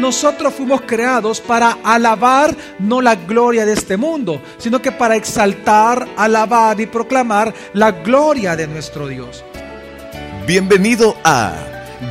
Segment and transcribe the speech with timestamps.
[0.00, 6.08] nosotros fuimos creados para alabar no la gloria de este mundo, sino que para exaltar,
[6.16, 9.44] alabar y proclamar la gloria de nuestro Dios.
[10.46, 11.52] Bienvenido a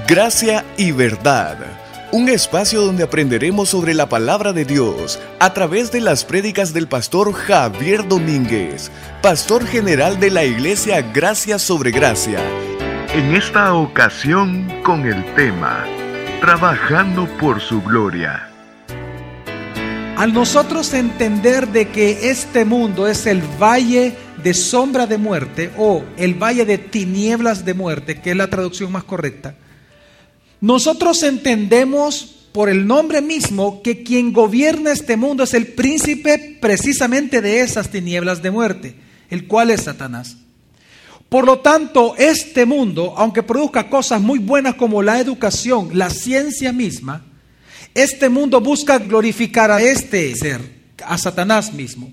[0.08, 1.58] Gracia y Verdad,
[2.12, 6.88] un espacio donde aprenderemos sobre la palabra de Dios a través de las prédicas del
[6.88, 8.92] pastor Javier Domínguez,
[9.24, 12.40] pastor general de la iglesia Gracia sobre Gracia.
[13.14, 15.86] En esta ocasión con el tema
[16.40, 18.50] trabajando por su gloria.
[20.16, 26.04] Al nosotros entender de que este mundo es el valle de sombra de muerte o
[26.18, 29.56] el valle de tinieblas de muerte, que es la traducción más correcta,
[30.62, 37.42] nosotros entendemos por el nombre mismo que quien gobierna este mundo es el príncipe precisamente
[37.42, 38.96] de esas tinieblas de muerte,
[39.30, 40.38] el cual es Satanás.
[41.30, 46.74] Por lo tanto, este mundo, aunque produzca cosas muy buenas como la educación, la ciencia
[46.74, 47.24] misma,
[47.94, 50.60] este mundo busca glorificar a este ser,
[51.06, 52.12] a Satanás mismo.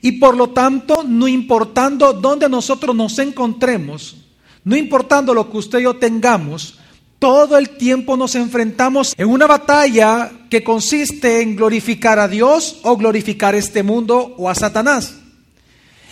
[0.00, 4.16] Y por lo tanto, no importando dónde nosotros nos encontremos,
[4.64, 6.78] no importando lo que usted y yo tengamos,
[7.18, 12.96] todo el tiempo nos enfrentamos en una batalla que consiste en glorificar a Dios o
[12.96, 15.16] glorificar este mundo o a Satanás.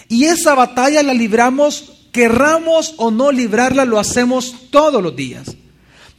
[0.09, 5.57] Y esa batalla la libramos querramos o no librarla, lo hacemos todos los días.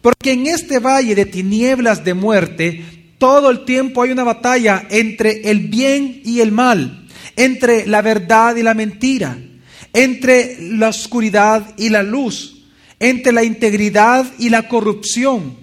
[0.02, 2.83] Porque en este valle de tinieblas de muerte,
[3.17, 8.57] todo el tiempo hay una batalla entre el bien y el mal, entre la verdad
[8.57, 9.37] y la mentira,
[9.93, 12.65] entre la oscuridad y la luz,
[12.99, 15.55] entre la integridad y la corrupción.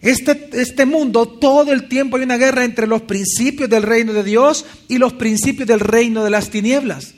[0.00, 4.22] Este, este mundo, todo el tiempo hay una guerra entre los principios del reino de
[4.22, 7.14] Dios y los principios del reino de las tinieblas.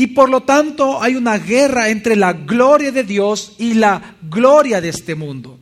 [0.00, 4.80] Y por lo tanto hay una guerra entre la gloria de Dios y la gloria
[4.80, 5.58] de este mundo.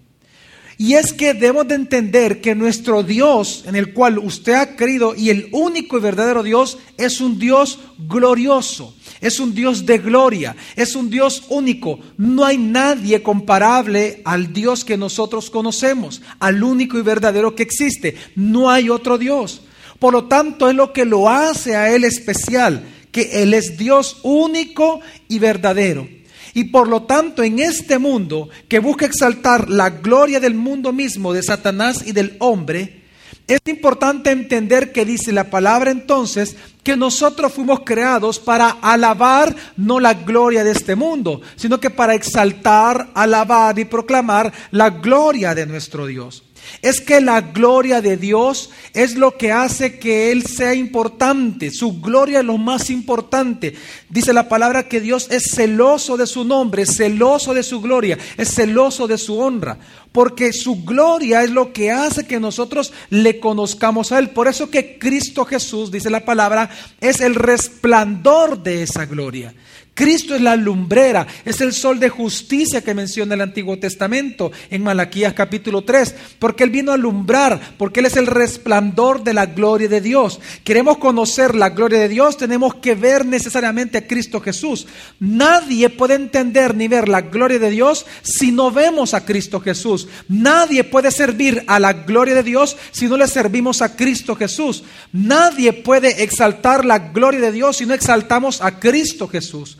[0.76, 5.16] Y es que debemos de entender que nuestro Dios, en el cual usted ha creído,
[5.16, 10.54] y el único y verdadero Dios, es un Dios glorioso, es un Dios de gloria,
[10.76, 11.98] es un Dios único.
[12.16, 18.14] No hay nadie comparable al Dios que nosotros conocemos, al único y verdadero que existe.
[18.36, 19.62] No hay otro Dios.
[19.98, 24.18] Por lo tanto, es lo que lo hace a Él especial que Él es Dios
[24.22, 26.08] único y verdadero.
[26.54, 31.32] Y por lo tanto, en este mundo que busca exaltar la gloria del mundo mismo,
[31.32, 32.98] de Satanás y del hombre,
[33.46, 40.00] es importante entender que dice la palabra entonces que nosotros fuimos creados para alabar no
[40.00, 45.66] la gloria de este mundo, sino que para exaltar, alabar y proclamar la gloria de
[45.66, 46.44] nuestro Dios.
[46.82, 51.70] Es que la gloria de Dios es lo que hace que Él sea importante.
[51.70, 53.74] Su gloria es lo más importante.
[54.08, 58.54] Dice la palabra que Dios es celoso de su nombre, celoso de su gloria, es
[58.54, 59.78] celoso de su honra.
[60.12, 64.30] Porque su gloria es lo que hace que nosotros le conozcamos a Él.
[64.30, 69.54] Por eso que Cristo Jesús, dice la palabra, es el resplandor de esa gloria.
[69.98, 74.84] Cristo es la lumbrera, es el sol de justicia que menciona el Antiguo Testamento en
[74.84, 79.46] Malaquías capítulo 3, porque Él vino a alumbrar, porque Él es el resplandor de la
[79.46, 80.38] gloria de Dios.
[80.62, 84.86] Queremos conocer la gloria de Dios, tenemos que ver necesariamente a Cristo Jesús.
[85.18, 90.06] Nadie puede entender ni ver la gloria de Dios si no vemos a Cristo Jesús.
[90.28, 94.84] Nadie puede servir a la gloria de Dios si no le servimos a Cristo Jesús.
[95.12, 99.76] Nadie puede exaltar la gloria de Dios si no exaltamos a Cristo Jesús.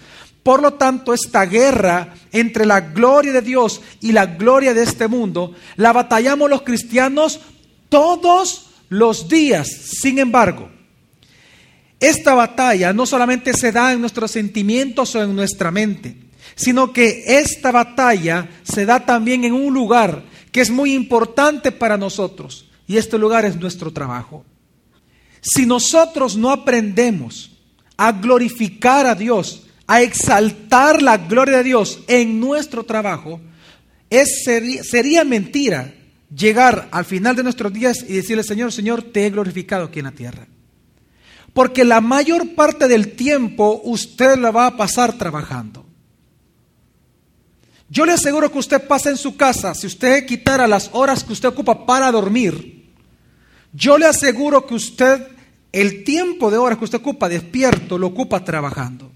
[0.49, 5.07] Por lo tanto, esta guerra entre la gloria de Dios y la gloria de este
[5.07, 7.41] mundo, la batallamos los cristianos
[7.91, 9.69] todos los días.
[9.69, 10.71] Sin embargo,
[12.01, 16.17] esta batalla no solamente se da en nuestros sentimientos o en nuestra mente,
[16.55, 21.99] sino que esta batalla se da también en un lugar que es muy importante para
[21.99, 24.47] nosotros, y este lugar es nuestro trabajo.
[25.43, 27.51] Si nosotros no aprendemos
[27.99, 33.41] a glorificar a Dios, a exaltar la gloria de Dios en nuestro trabajo,
[34.11, 35.95] es, sería, mentira
[36.35, 40.05] llegar al final de nuestros días y decirle, Señor, Señor, te he glorificado aquí en
[40.05, 40.47] la tierra.
[41.55, 45.87] Porque la mayor parte del tiempo usted la va a pasar trabajando.
[47.89, 51.33] Yo le aseguro que usted pasa en su casa, si usted quitara las horas que
[51.33, 52.93] usted ocupa para dormir,
[53.73, 55.27] yo le aseguro que usted,
[55.73, 59.08] el tiempo de horas que usted ocupa despierto, lo ocupa trabajando.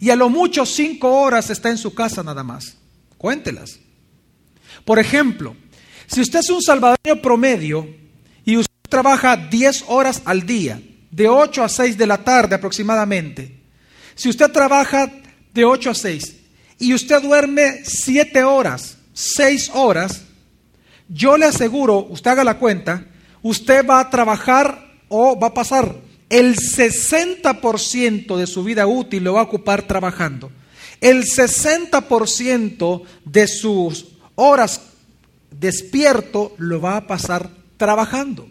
[0.00, 2.76] Y a lo mucho cinco horas está en su casa nada más.
[3.18, 3.78] Cuéntelas.
[4.84, 5.54] Por ejemplo,
[6.06, 7.86] si usted es un salvadoreño promedio
[8.44, 10.80] y usted trabaja 10 horas al día,
[11.10, 13.60] de 8 a 6 de la tarde aproximadamente,
[14.14, 15.12] si usted trabaja
[15.52, 16.36] de 8 a 6
[16.78, 20.22] y usted duerme 7 horas, 6 horas,
[21.08, 23.06] yo le aseguro, usted haga la cuenta,
[23.42, 25.94] usted va a trabajar o va a pasar
[26.30, 30.50] el 60% de su vida útil lo va a ocupar trabajando.
[31.00, 34.06] El 60% de sus
[34.36, 34.80] horas
[35.50, 38.48] despierto lo va a pasar trabajando.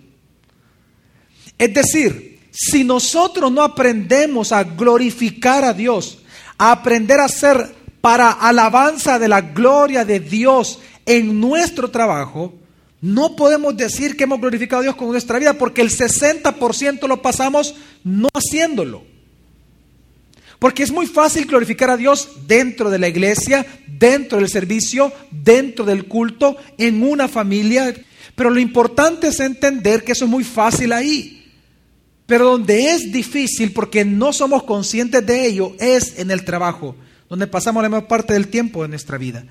[1.57, 6.19] Es decir, si nosotros no aprendemos a glorificar a Dios,
[6.57, 12.58] a aprender a ser para alabanza de la gloria de Dios en nuestro trabajo,
[13.01, 17.21] no podemos decir que hemos glorificado a Dios con nuestra vida porque el 60% lo
[17.21, 19.03] pasamos no haciéndolo.
[20.59, 25.85] Porque es muy fácil glorificar a Dios dentro de la iglesia, dentro del servicio, dentro
[25.85, 27.93] del culto, en una familia.
[28.35, 31.49] Pero lo importante es entender que eso es muy fácil ahí.
[32.25, 36.97] Pero donde es difícil, porque no somos conscientes de ello, es en el trabajo,
[37.29, 39.45] donde pasamos la mayor parte del tiempo de nuestra vida.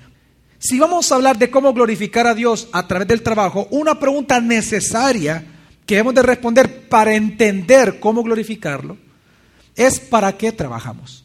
[0.59, 4.41] Si vamos a hablar de cómo glorificar a Dios a través del trabajo, una pregunta
[4.41, 5.45] necesaria
[5.85, 8.97] que hemos de responder para entender cómo glorificarlo
[9.75, 11.23] es ¿para qué trabajamos?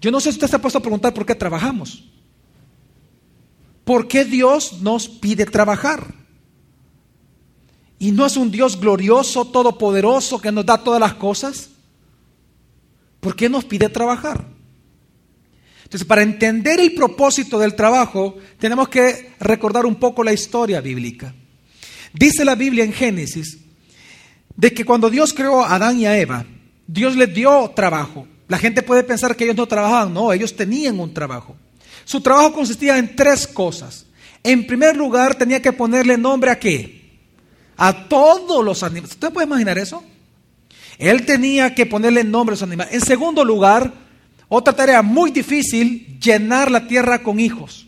[0.00, 2.04] Yo no sé si usted se ha puesto a preguntar por qué trabajamos.
[3.84, 6.14] ¿Por qué Dios nos pide trabajar?
[7.98, 11.70] Y no es un Dios glorioso, todopoderoso, que nos da todas las cosas.
[13.20, 14.46] ¿Por qué nos pide trabajar?
[15.90, 21.34] Entonces, para entender el propósito del trabajo, tenemos que recordar un poco la historia bíblica.
[22.12, 23.58] Dice la Biblia en Génesis
[24.54, 26.46] de que cuando Dios creó a Adán y a Eva,
[26.86, 28.28] Dios les dio trabajo.
[28.46, 31.56] La gente puede pensar que ellos no trabajaban, no, ellos tenían un trabajo.
[32.04, 34.06] Su trabajo consistía en tres cosas.
[34.44, 37.18] En primer lugar, tenía que ponerle nombre a qué?
[37.76, 39.10] A todos los animales.
[39.10, 40.04] ¿Usted puede imaginar eso?
[40.98, 42.94] Él tenía que ponerle nombre a los animales.
[42.94, 43.92] En segundo lugar,
[44.52, 47.86] otra tarea muy difícil, llenar la tierra con hijos.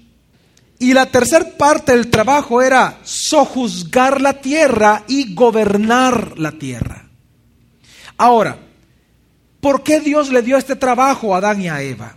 [0.78, 7.08] Y la tercera parte del trabajo era sojuzgar la tierra y gobernar la tierra.
[8.16, 8.58] Ahora,
[9.60, 12.16] ¿por qué Dios le dio este trabajo a Adán y a Eva?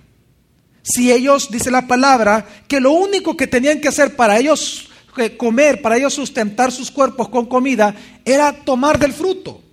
[0.83, 5.35] Si ellos, dice la palabra, que lo único que tenían que hacer para ellos eh,
[5.35, 9.63] comer, para ellos sustentar sus cuerpos con comida, era tomar del fruto.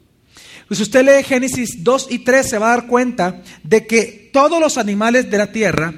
[0.73, 4.31] Pues si usted lee Génesis 2 y 3 se va a dar cuenta de que
[4.33, 5.93] todos los animales de la tierra,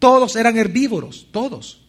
[0.00, 1.86] todos eran herbívoros, todos.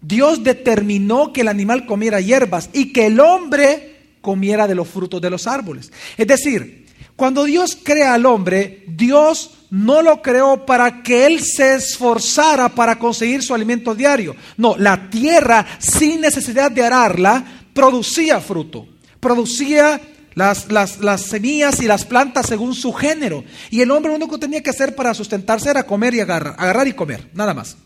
[0.00, 5.20] Dios determinó que el animal comiera hierbas y que el hombre comiera de los frutos
[5.20, 5.92] de los árboles.
[6.16, 11.76] Es decir, cuando Dios crea al hombre, Dios no lo creó para que él se
[11.76, 14.34] esforzara para conseguir su alimento diario.
[14.56, 18.88] No, la tierra, sin necesidad de ararla, producía fruto,
[19.20, 20.00] producía
[20.38, 23.44] las, las, semillas y las plantas según su género.
[23.70, 26.54] Y el hombre lo único que tenía que hacer para sustentarse era comer y agarrar,
[26.58, 27.76] agarrar y comer, nada más.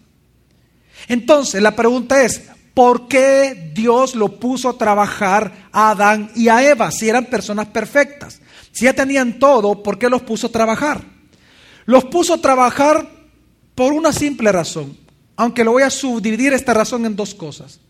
[1.08, 2.42] Entonces la pregunta es,
[2.74, 7.68] ¿por qué Dios lo puso a trabajar a Adán y a Eva si eran personas
[7.68, 8.40] perfectas?
[8.70, 11.02] Si ya tenían todo, ¿por qué los puso a trabajar?
[11.86, 13.08] Los puso a trabajar
[13.74, 14.96] por una simple razón,
[15.36, 17.80] aunque lo voy a subdividir esta razón en dos cosas.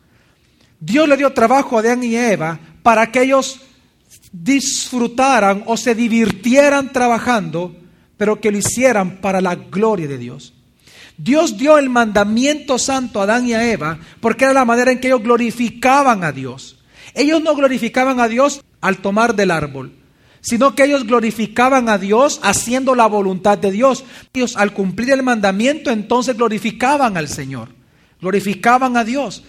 [0.78, 3.60] Dios le dio trabajo a Adán y Eva para que ellos
[4.32, 7.74] disfrutaran o se divirtieran trabajando,
[8.16, 10.54] pero que lo hicieran para la gloria de Dios.
[11.16, 14.98] Dios dio el mandamiento santo a Adán y a Eva porque era la manera en
[14.98, 16.78] que ellos glorificaban a Dios.
[17.14, 19.92] Ellos no glorificaban a Dios al tomar del árbol,
[20.40, 24.04] sino que ellos glorificaban a Dios haciendo la voluntad de Dios.
[24.32, 27.69] Ellos al cumplir el mandamiento entonces glorificaban al Señor,
[28.20, 29.44] glorificaban a Dios.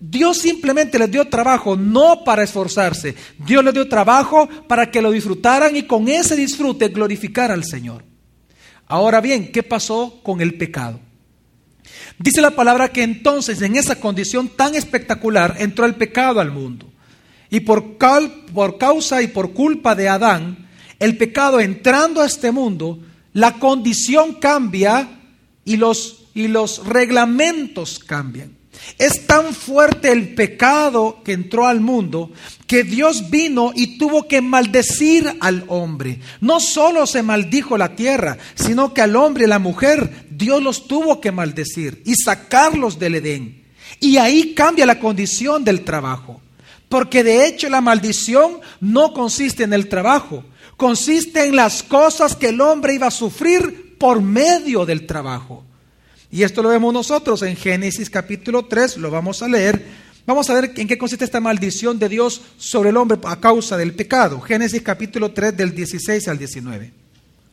[0.00, 5.10] Dios simplemente les dio trabajo no para esforzarse, Dios les dio trabajo para que lo
[5.10, 8.04] disfrutaran y con ese disfrute glorificar al Señor.
[8.86, 11.00] Ahora bien, ¿qué pasó con el pecado?
[12.18, 16.90] Dice la palabra que entonces en esa condición tan espectacular entró el pecado al mundo.
[17.50, 23.00] Y por, por causa y por culpa de Adán, el pecado entrando a este mundo,
[23.32, 25.20] la condición cambia
[25.64, 28.56] y los, y los reglamentos cambian.
[28.98, 32.30] Es tan fuerte el pecado que entró al mundo
[32.66, 36.20] que Dios vino y tuvo que maldecir al hombre.
[36.40, 40.86] No solo se maldijo la tierra, sino que al hombre y la mujer Dios los
[40.86, 43.64] tuvo que maldecir y sacarlos del Edén.
[44.00, 46.40] Y ahí cambia la condición del trabajo.
[46.88, 50.44] Porque de hecho la maldición no consiste en el trabajo,
[50.76, 55.64] consiste en las cosas que el hombre iba a sufrir por medio del trabajo.
[56.34, 59.80] Y esto lo vemos nosotros en Génesis capítulo 3, lo vamos a leer.
[60.26, 63.76] Vamos a ver en qué consiste esta maldición de Dios sobre el hombre a causa
[63.76, 64.40] del pecado.
[64.40, 66.92] Génesis capítulo 3 del 16 al 19.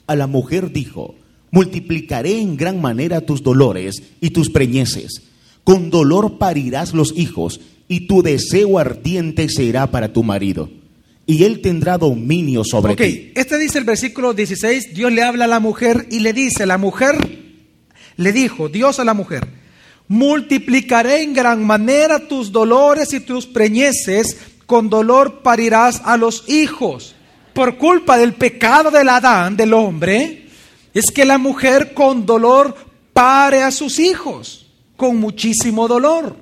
[0.07, 1.13] A la mujer dijo,
[1.51, 5.21] multiplicaré en gran manera tus dolores y tus preñeces.
[5.63, 10.71] Con dolor parirás los hijos y tu deseo ardiente será para tu marido,
[11.27, 13.31] y él tendrá dominio sobre Ok, ti.
[13.35, 16.79] este dice el versículo 16, Dios le habla a la mujer y le dice, la
[16.79, 17.50] mujer
[18.17, 19.47] le dijo, Dios a la mujer,
[20.07, 27.15] multiplicaré en gran manera tus dolores y tus preñeces, con dolor parirás a los hijos.
[27.53, 30.47] Por culpa del pecado del Adán, del hombre,
[30.93, 32.75] es que la mujer con dolor
[33.13, 36.35] pare a sus hijos, con muchísimo dolor,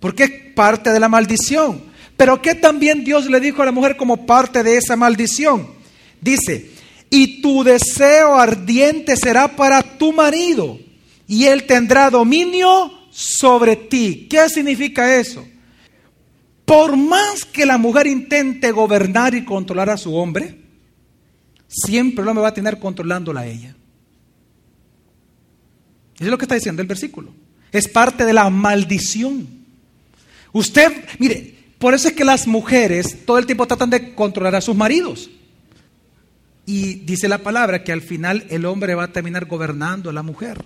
[0.00, 1.82] porque es parte de la maldición.
[2.16, 5.68] Pero que también Dios le dijo a la mujer como parte de esa maldición.
[6.20, 6.70] Dice,
[7.10, 10.78] y tu deseo ardiente será para tu marido,
[11.26, 14.26] y él tendrá dominio sobre ti.
[14.28, 15.46] ¿Qué significa eso?
[16.64, 20.60] Por más que la mujer intente gobernar y controlar a su hombre,
[21.68, 23.76] siempre el hombre va a tener controlándola a ella.
[26.16, 27.32] Eso es lo que está diciendo el versículo.
[27.70, 29.46] Es parte de la maldición.
[30.52, 34.60] Usted, mire, por eso es que las mujeres todo el tiempo tratan de controlar a
[34.60, 35.30] sus maridos.
[36.66, 40.24] Y dice la palabra que al final el hombre va a terminar gobernando a la
[40.24, 40.64] mujer.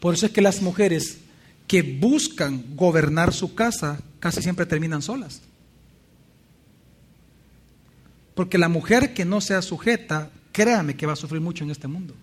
[0.00, 1.18] Por eso es que las mujeres
[1.66, 5.42] que buscan gobernar su casa casi siempre terminan solas.
[8.34, 11.86] Porque la mujer que no sea sujeta, créame que va a sufrir mucho en este
[11.86, 12.14] mundo.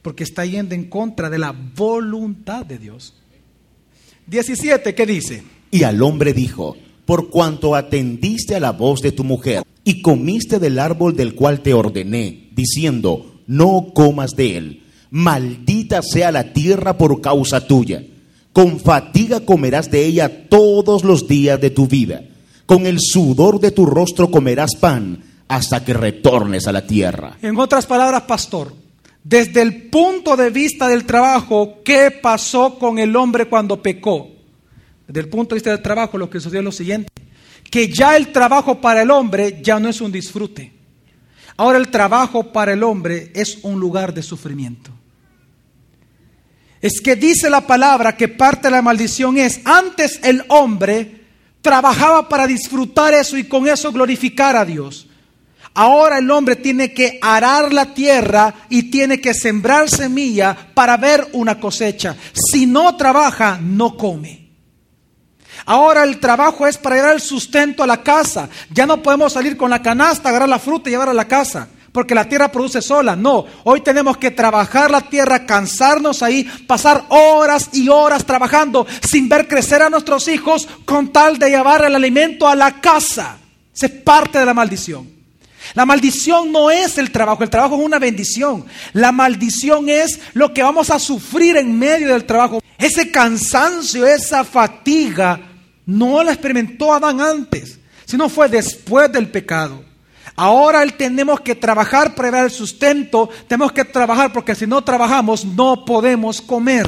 [0.00, 3.14] Porque está yendo en contra de la voluntad de Dios.
[4.26, 5.42] 17, ¿qué dice?
[5.70, 10.58] Y al hombre dijo, por cuanto atendiste a la voz de tu mujer y comiste
[10.58, 16.98] del árbol del cual te ordené, diciendo, no comas de él, maldita sea la tierra
[16.98, 18.02] por causa tuya.
[18.52, 22.22] Con fatiga comerás de ella todos los días de tu vida.
[22.66, 27.36] Con el sudor de tu rostro comerás pan hasta que retornes a la tierra.
[27.42, 28.72] En otras palabras, pastor,
[29.22, 34.28] desde el punto de vista del trabajo, ¿qué pasó con el hombre cuando pecó?
[35.06, 37.10] Desde el punto de vista del trabajo, lo que sucedió es lo siguiente,
[37.70, 40.72] que ya el trabajo para el hombre ya no es un disfrute.
[41.56, 44.90] Ahora el trabajo para el hombre es un lugar de sufrimiento.
[46.80, 51.22] Es que dice la palabra que parte de la maldición es, antes el hombre
[51.62, 55.08] trabajaba para disfrutar eso y con eso glorificar a Dios.
[55.72, 61.26] Ahora el hombre tiene que arar la tierra y tiene que sembrar semilla para ver
[61.32, 62.16] una cosecha.
[62.32, 64.43] Si no trabaja, no come.
[65.66, 68.48] Ahora el trabajo es para llevar el sustento a la casa.
[68.70, 71.68] Ya no podemos salir con la canasta, agarrar la fruta y llevar a la casa,
[71.92, 73.16] porque la tierra produce sola.
[73.16, 79.28] No, hoy tenemos que trabajar la tierra, cansarnos ahí, pasar horas y horas trabajando sin
[79.28, 83.38] ver crecer a nuestros hijos con tal de llevar el alimento a la casa.
[83.74, 85.14] Esa es parte de la maldición.
[85.72, 88.66] La maldición no es el trabajo, el trabajo es una bendición.
[88.92, 92.60] La maldición es lo que vamos a sufrir en medio del trabajo.
[92.84, 95.40] Ese cansancio, esa fatiga,
[95.86, 99.82] no la experimentó Adán antes, sino fue después del pecado.
[100.36, 105.86] Ahora tenemos que trabajar para el sustento, tenemos que trabajar porque si no trabajamos no
[105.86, 106.86] podemos comer.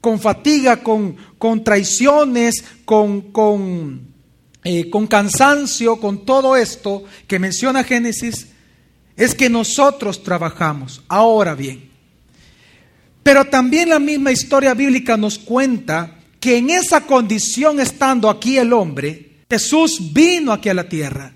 [0.00, 4.08] Con fatiga, con, con traiciones, con, con,
[4.64, 8.48] eh, con cansancio, con todo esto que menciona Génesis,
[9.16, 11.00] es que nosotros trabajamos.
[11.06, 11.93] Ahora bien,
[13.24, 18.74] pero también la misma historia bíblica nos cuenta que en esa condición estando aquí el
[18.74, 21.32] hombre, Jesús vino aquí a la tierra.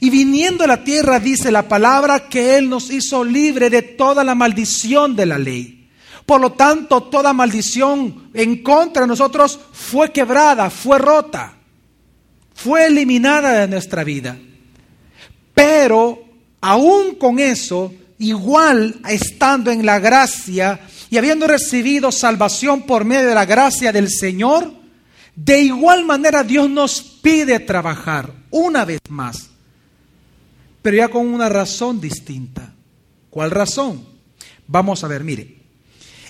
[0.00, 4.24] Y viniendo a la tierra dice la palabra que Él nos hizo libre de toda
[4.24, 5.88] la maldición de la ley.
[6.26, 11.56] Por lo tanto, toda maldición en contra de nosotros fue quebrada, fue rota,
[12.52, 14.36] fue eliminada de nuestra vida.
[15.54, 16.20] Pero
[16.60, 23.34] aún con eso, igual estando en la gracia y habiendo recibido salvación por medio de
[23.34, 24.72] la gracia del Señor,
[25.34, 29.48] de igual manera Dios nos pide trabajar una vez más,
[30.82, 32.74] pero ya con una razón distinta.
[33.30, 34.04] ¿Cuál razón?
[34.66, 35.58] Vamos a ver, mire.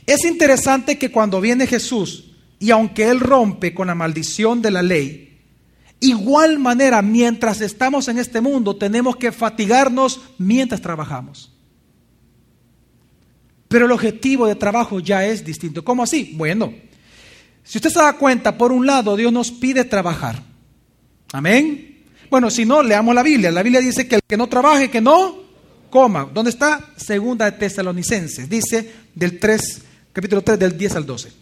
[0.07, 4.83] Es interesante que cuando viene Jesús y aunque Él rompe con la maldición de la
[4.83, 5.39] ley,
[6.01, 11.53] igual manera mientras estamos en este mundo tenemos que fatigarnos mientras trabajamos.
[13.69, 15.85] Pero el objetivo de trabajo ya es distinto.
[15.85, 16.33] ¿Cómo así?
[16.35, 16.73] Bueno,
[17.63, 20.43] si usted se da cuenta, por un lado Dios nos pide trabajar.
[21.33, 22.05] Amén.
[22.31, 23.51] Bueno, si no, leamos la Biblia.
[23.51, 25.37] La Biblia dice que el que no trabaje, que no
[25.91, 26.29] coma.
[26.33, 26.93] ¿Dónde está?
[26.97, 28.49] Segunda de Tesalonicenses.
[28.49, 29.83] Dice del 3,
[30.13, 31.33] capítulo 3, del 10 al 12.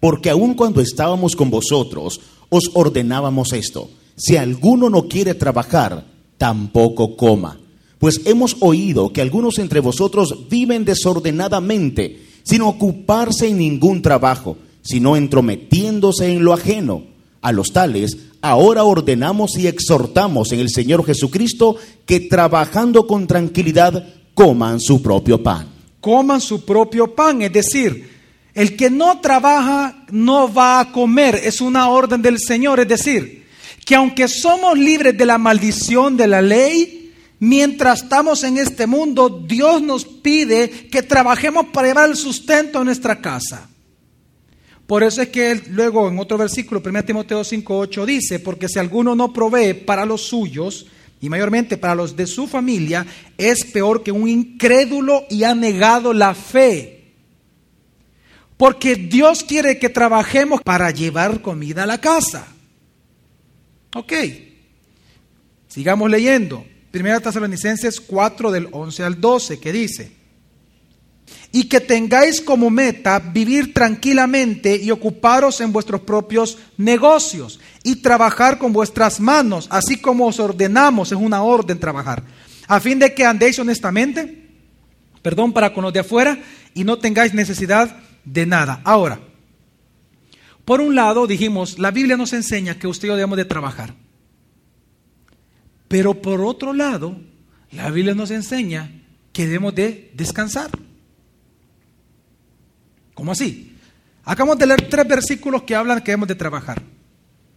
[0.00, 3.90] Porque aun cuando estábamos con vosotros, os ordenábamos esto.
[4.16, 6.04] Si alguno no quiere trabajar,
[6.36, 7.58] tampoco coma.
[8.02, 15.14] Pues hemos oído que algunos entre vosotros viven desordenadamente, sin ocuparse en ningún trabajo, sino
[15.14, 17.04] entrometiéndose en lo ajeno.
[17.42, 24.04] A los tales, ahora ordenamos y exhortamos en el Señor Jesucristo que trabajando con tranquilidad
[24.34, 25.68] coman su propio pan.
[26.00, 28.10] Coman su propio pan, es decir,
[28.52, 33.44] el que no trabaja no va a comer, es una orden del Señor, es decir,
[33.86, 36.98] que aunque somos libres de la maldición de la ley,
[37.42, 42.84] mientras estamos en este mundo, Dios nos pide que trabajemos para llevar el sustento a
[42.84, 43.68] nuestra casa.
[44.86, 48.78] Por eso es que él, luego en otro versículo, 1 Timoteo 5:8 dice, porque si
[48.78, 50.86] alguno no provee para los suyos,
[51.20, 53.04] y mayormente para los de su familia,
[53.36, 57.14] es peor que un incrédulo y ha negado la fe.
[58.56, 62.46] Porque Dios quiere que trabajemos para llevar comida a la casa.
[63.96, 64.12] Ok.
[65.66, 66.66] Sigamos leyendo.
[66.92, 70.12] Primera Tesalonicenses 4 del 11 al 12, que dice,
[71.50, 78.58] y que tengáis como meta vivir tranquilamente y ocuparos en vuestros propios negocios y trabajar
[78.58, 82.22] con vuestras manos, así como os ordenamos, es una orden trabajar,
[82.68, 84.50] a fin de que andéis honestamente,
[85.22, 86.38] perdón, para con los de afuera
[86.74, 88.82] y no tengáis necesidad de nada.
[88.84, 89.18] Ahora,
[90.66, 93.94] por un lado dijimos, la Biblia nos enseña que usted y yo debemos de trabajar,
[95.92, 97.14] pero por otro lado,
[97.70, 98.90] la Biblia nos enseña
[99.30, 100.70] que debemos de descansar.
[103.12, 103.76] ¿Cómo así?
[104.24, 106.80] Acabamos de leer tres versículos que hablan que debemos de trabajar.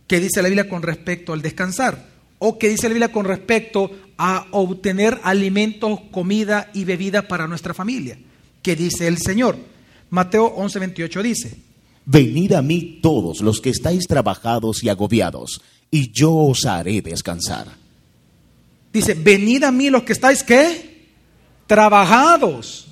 [0.05, 2.09] ¿Qué dice la Biblia con respecto al descansar?
[2.39, 7.73] ¿O qué dice la Biblia con respecto a obtener alimentos, comida y bebida para nuestra
[7.73, 8.19] familia?
[8.61, 9.55] ¿Qué dice el Señor?
[10.09, 11.57] Mateo 11, 28 dice,
[12.05, 17.84] Venid a mí todos los que estáis trabajados y agobiados, y yo os haré descansar.
[18.95, 21.09] Dice, venid a mí los que estáis qué?
[21.67, 22.85] Trabajados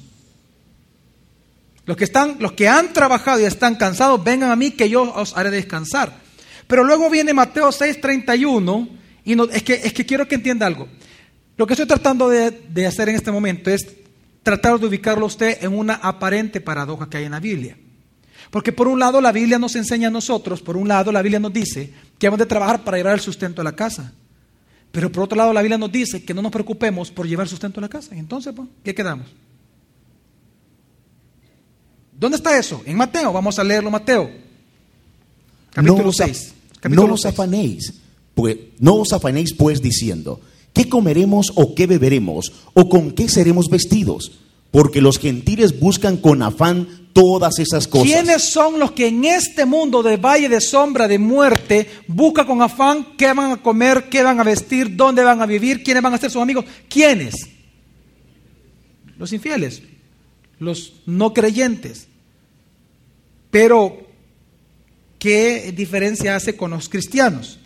[1.85, 5.03] los que, están, los que han trabajado y están cansados, vengan a mí que yo
[5.13, 6.13] os haré descansar.
[6.67, 8.89] Pero luego viene Mateo 6:31
[9.25, 10.87] y no, es, que, es que quiero que entienda algo.
[11.57, 13.85] Lo que estoy tratando de, de hacer en este momento es
[14.43, 17.77] tratar de ubicarlo a usted en una aparente paradoja que hay en la Biblia.
[18.49, 21.39] Porque por un lado la Biblia nos enseña a nosotros, por un lado la Biblia
[21.39, 24.13] nos dice que hemos de trabajar para llevar el sustento a la casa.
[24.93, 27.79] Pero por otro lado la Biblia nos dice que no nos preocupemos por llevar sustento
[27.79, 28.15] a la casa.
[28.15, 29.25] Entonces, pues, ¿qué quedamos?
[32.17, 32.79] ¿Dónde está eso?
[32.85, 34.29] En Mateo, vamos a leerlo Mateo.
[35.71, 36.53] Capítulo no 6.
[36.89, 37.91] no os afanéis,
[38.35, 40.39] pues, no os afanéis pues diciendo,
[40.73, 44.33] ¿qué comeremos o qué beberemos o con qué seremos vestidos?
[44.69, 48.07] Porque los gentiles buscan con afán todas esas cosas.
[48.07, 52.61] ¿Quiénes son los que en este mundo de valle de sombra de muerte buscan con
[52.61, 56.13] afán qué van a comer, qué van a vestir, dónde van a vivir, quiénes van
[56.13, 56.65] a ser sus amigos?
[56.89, 57.35] ¿Quiénes?
[59.17, 59.83] Los infieles,
[60.59, 62.07] los no creyentes.
[63.51, 64.07] Pero,
[65.19, 67.59] ¿qué diferencia hace con los cristianos?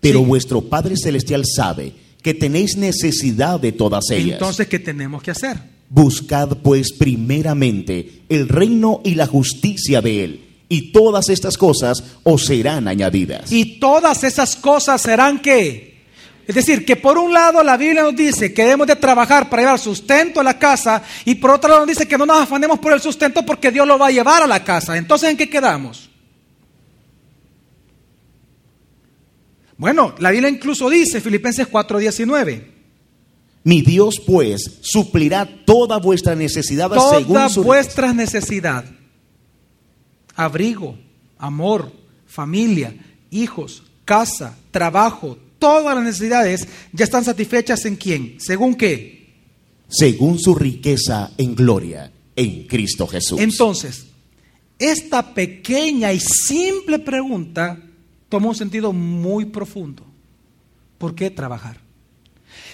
[0.00, 4.34] Pero vuestro Padre Celestial sabe que tenéis necesidad de todas ellas.
[4.34, 5.75] Entonces, ¿qué tenemos que hacer?
[5.88, 12.46] Buscad pues primeramente el reino y la justicia de Él, y todas estas cosas os
[12.46, 13.52] serán añadidas.
[13.52, 15.96] Y todas esas cosas serán qué?
[16.46, 19.62] Es decir, que por un lado la Biblia nos dice que debemos de trabajar para
[19.62, 22.78] llevar sustento a la casa y por otro lado nos dice que no nos afanemos
[22.78, 24.96] por el sustento porque Dios lo va a llevar a la casa.
[24.96, 26.08] Entonces, ¿en qué quedamos?
[29.76, 32.75] Bueno, la Biblia incluso dice, Filipenses 4:19.
[33.66, 38.84] Mi Dios pues suplirá toda vuestra necesidad toda según su vuestra necesidad.
[40.36, 40.96] Abrigo,
[41.36, 41.90] amor,
[42.28, 42.96] familia,
[43.28, 48.36] hijos, casa, trabajo, todas las necesidades ya están satisfechas en quién?
[48.38, 49.34] ¿Según qué?
[49.88, 53.40] Según su riqueza en gloria en Cristo Jesús.
[53.40, 54.06] Entonces,
[54.78, 57.80] esta pequeña y simple pregunta
[58.28, 60.04] toma un sentido muy profundo.
[60.98, 61.85] ¿Por qué trabajar?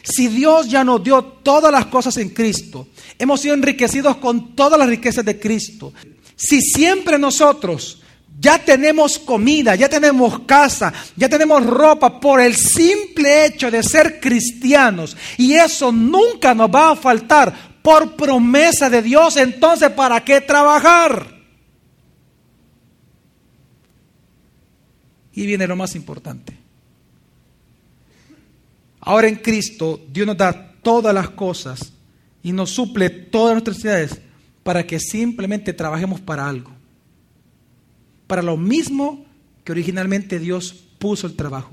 [0.03, 2.89] Si Dios ya nos dio todas las cosas en Cristo,
[3.19, 5.93] hemos sido enriquecidos con todas las riquezas de Cristo.
[6.35, 8.03] Si siempre nosotros
[8.39, 14.19] ya tenemos comida, ya tenemos casa, ya tenemos ropa por el simple hecho de ser
[14.19, 15.17] cristianos.
[15.39, 19.37] Y eso nunca nos va a faltar por promesa de Dios.
[19.37, 21.41] Entonces, ¿para qué trabajar?
[25.35, 26.62] Y viene lo más importante.
[29.03, 31.93] Ahora en Cristo Dios nos da todas las cosas
[32.43, 34.21] y nos suple todas nuestras necesidades
[34.63, 36.73] para que simplemente trabajemos para algo
[38.33, 39.27] para lo mismo
[39.63, 41.73] que originalmente Dios puso el trabajo,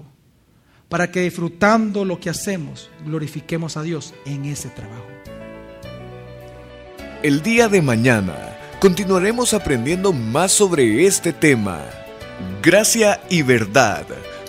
[0.89, 5.08] para que disfrutando lo que hacemos, glorifiquemos a Dios en ese trabajo.
[7.24, 11.80] El día de mañana continuaremos aprendiendo más sobre este tema.
[12.62, 14.06] Gracia y verdad,